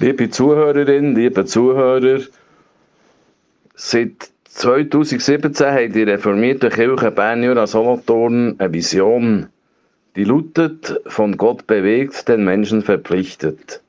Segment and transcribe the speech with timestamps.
[0.00, 2.18] Liebe Zuhörerinnen, liebe Zuhörer,
[3.76, 9.46] seit 2017 hat die reformierte Kirche Bern Solothurn eine Vision,
[10.16, 13.82] die lautet, von Gott bewegt, den Menschen verpflichtet.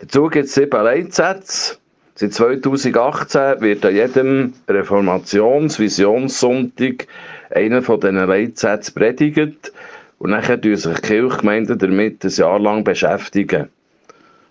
[0.00, 1.78] Dazu gibt es sieben Leitsätze.
[2.14, 7.06] Seit 2018 wird an jedem Reformations-Visionssonntag
[7.48, 9.72] einer von diesen Leitsätzen predigt
[10.18, 13.70] und nachher tun sich die Kirchgemeinden damit ein Jahr lang beschäftigen.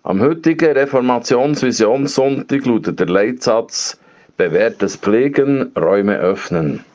[0.07, 3.99] Am heutigen Reformationsvisionssonntag lautet der Leitsatz
[4.37, 6.85] Bewährtes Pflegen, Räume öffnen.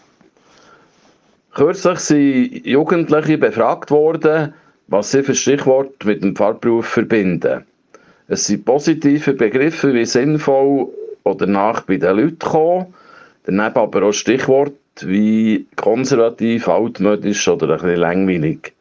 [1.54, 4.54] Kürzlich sind Jugendliche befragt worden,
[4.86, 7.66] was sie für Stichworte mit dem Pfarrberuf verbinden.
[8.28, 10.88] Es sind positive Begriffe wie sinnvoll
[11.24, 12.94] oder nach bei den Leuten kommen,
[13.44, 18.72] daneben aber auch Stichworte wie konservativ, altmodisch oder ein bisschen langweilig.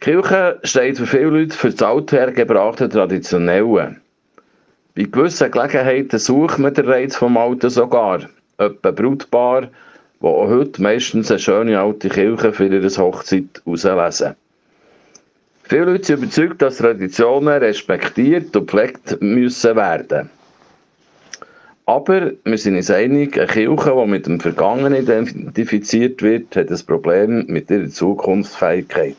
[0.00, 3.96] Kirche steht für viele Leute für das althergebrachte Traditionelle.
[4.94, 8.20] Bei gewissen Gelegenheiten sucht man den Reiz vom Alten sogar.
[8.58, 14.36] Etwa Brutpaar, die auch heute meistens eine schöne alte Kirche für ihre Hochzeit auslesen.
[15.64, 20.30] Viele Leute sind überzeugt, dass Traditionen respektiert und gepflegt müssen werden.
[21.86, 26.86] Aber wir sind uns einig, eine Kirche, die mit dem Vergangenen identifiziert wird, hat ein
[26.86, 29.16] Problem mit ihrer Zukunftsfähigkeit.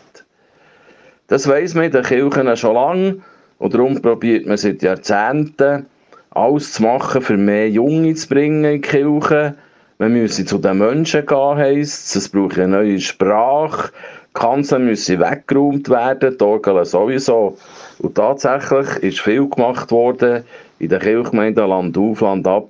[1.30, 3.18] Das weiss man in den Kirchen schon lange
[3.60, 5.86] und darum probiert man seit Jahrzehnten,
[6.32, 9.54] alles zu machen, für mehr Junge zu bringen in die Kirche.
[10.00, 12.16] Man müsse zu den Menschen gehen, heisst es.
[12.16, 13.92] Es braucht eine neue Sprache.
[14.34, 17.58] Kanzeln müssen weggeräumt werden, die Orgeln sowieso.
[18.00, 20.44] Und tatsächlich ist viel gemacht worden
[20.80, 22.70] in den Kirchgemeinden Land auf, Land ab.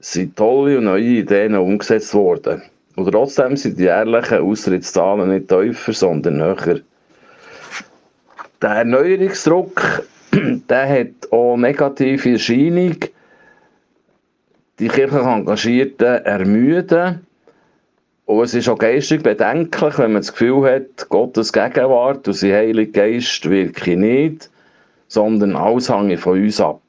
[0.00, 2.60] Es sind tolle und neue Ideen umgesetzt worden.
[2.96, 6.80] Und trotzdem sind die jährlichen Austrittszahlen nicht tiefer, sondern höher.
[8.62, 10.04] Der Erneuerungsdruck
[10.68, 12.96] der hat auch negative Erscheinung.
[14.78, 17.26] Die kirchlich Engagierten ermüden.
[18.24, 22.52] Und es ist auch geistig bedenklich, wenn man das Gefühl hat, Gottes Gegenwart und sein
[22.52, 24.48] Heiliger Geist wirke nicht,
[25.08, 26.80] sondern alles hänge von uns ab.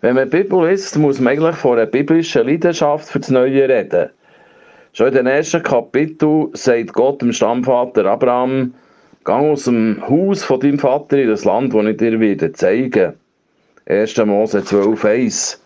[0.00, 3.68] Wenn man die Bibel liest, muss man eigentlich von einer biblischen Leidenschaft für das Neue
[3.68, 4.10] reden.
[4.94, 8.72] Schon in den ersten Kapitel sagt Gott dem Stammvater Abraham,
[9.26, 13.14] Gang aus dem Haus von deinem Vater in das Land, das ich dir werde zeigen.
[13.86, 14.16] 1.
[14.18, 15.58] Mose 12,1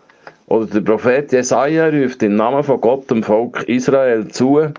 [0.47, 4.73] oder der Prophet Jesaja ruft im Namen von Gott dem Volk Israel zu.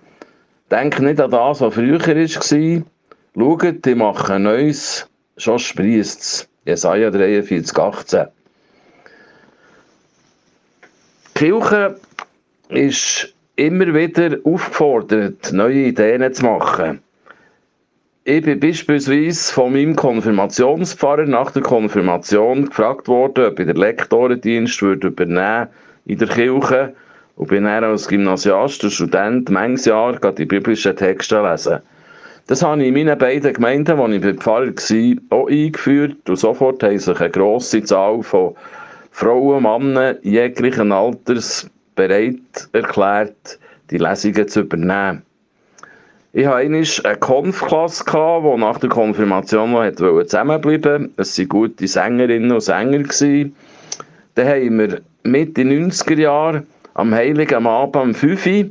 [0.72, 2.84] Denk nicht an das, was früher war.
[3.38, 6.50] Schaut, ich mache Neues, schon sprießt es.
[6.66, 8.26] Jesaja 43, 18.
[11.38, 12.00] Die Kirche
[12.70, 17.04] ist immer wieder aufgefordert, neue Ideen zu machen.
[18.24, 24.80] Ich bin beispielsweise von meinem Konfirmationspfarrer nach der Konfirmation gefragt worden, ob ich den Lektorendienst
[24.84, 25.08] würde
[26.06, 26.94] in der Kirche
[27.38, 31.80] und bin dann als Gymnasiast und Student manches Jahr die biblischen Texte lesen.
[32.46, 36.84] Das habe ich in meinen beiden Gemeinden, wo ich Pfarrer war, auch eingeführt und sofort
[36.84, 38.54] haben sich eine grosse Zahl von
[39.10, 43.58] Frauen Männern jeglichen Alters bereit erklärt,
[43.90, 45.24] die Lesungen zu übernehmen.
[46.34, 49.74] Ich hatte einmal eine Konfklasse, die nach der Konfirmation
[50.24, 51.10] zusammenbleiben wollte.
[51.18, 53.04] Es waren gute Sängerinnen und Sänger.
[54.36, 58.66] Dann haben wir Mitte 90er Jahre am Heiligen Abend um 5 Uhr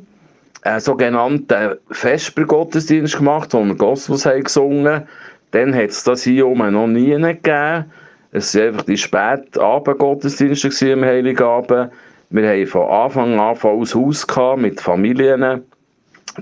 [0.63, 5.03] einen sogenannten Vespergottesdienst gemacht, wo wir Gospels haben gesungen
[5.51, 7.85] Dann hat es das hier oben noch nie gegeben.
[8.33, 11.93] Es waren einfach die späten Abendgottesdienste am Heiligen Abend.
[12.31, 15.63] Wir haben von Anfang an volles Haus mit Familien.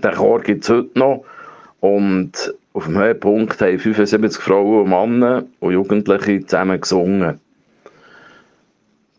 [0.00, 1.25] Den Chor gibt es heute noch.
[1.81, 7.41] Und auf dem Höhepunkt haben 75 Frauen und Männer und Jugendliche zusammen gesungen.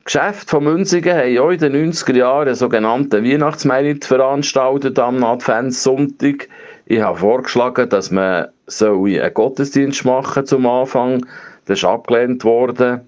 [0.06, 6.50] Geschäfte von Münzigen haben auch in den 90er Jahren einen sogenannten Weihnachtsmerit veranstaltet am Adventssonntag.
[6.88, 8.47] Ich habe vorgeschlagen, dass man
[8.81, 11.25] einen Gottesdienst machen zum Anfang.
[11.66, 13.01] Das ist abgelehnt worden.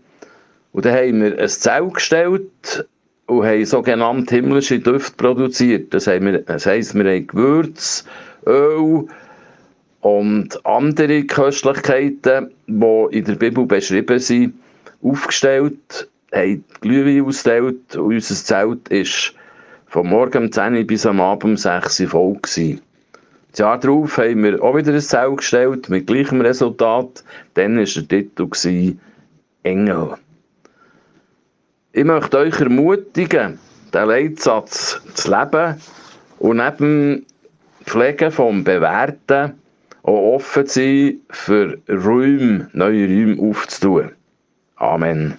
[0.73, 2.85] Und dann haben wir ein Zelt gestellt
[3.31, 5.93] und haben sogenannte himmlische Düfte produziert.
[5.93, 8.03] Das, haben wir, das heisst, wir haben Gewürz,
[8.45, 9.07] Öl
[10.01, 14.53] und andere Köstlichkeiten, die in der Bibel beschrieben sind,
[15.01, 19.33] aufgestellt, haben Glühwein ausgestellt und unser Zelt war
[19.87, 22.33] von morgen um 10 Uhr bis am Abend um 6 Uhr voll.
[22.33, 22.81] Gewesen.
[23.51, 27.23] Das Jahr darauf haben wir auch wieder ein Zelt gestellt, mit gleichem Resultat.
[27.53, 28.97] Dann war der Titel
[29.63, 30.17] Engel.
[31.93, 33.59] Ich möchte euch ermutigen,
[33.93, 35.75] den Leitsatz zu leben
[36.39, 37.25] und neben
[37.83, 39.59] Pflegen vom Bewerten
[40.03, 44.11] auch offen zu sein, für Räume, neue Räume aufzutun.
[44.77, 45.37] Amen.